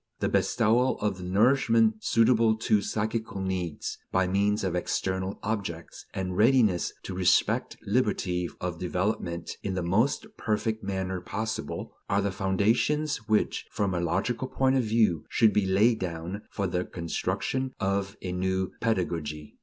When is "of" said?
0.99-1.19, 4.63-4.73, 8.59-8.79, 14.75-14.83, 17.79-18.17